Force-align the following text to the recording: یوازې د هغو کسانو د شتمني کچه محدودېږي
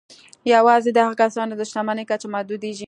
یوازې 0.53 0.89
د 0.93 0.97
هغو 1.05 1.19
کسانو 1.23 1.53
د 1.59 1.61
شتمني 1.69 2.03
کچه 2.09 2.27
محدودېږي 2.33 2.79